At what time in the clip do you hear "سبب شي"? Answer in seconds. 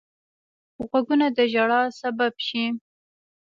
1.99-2.65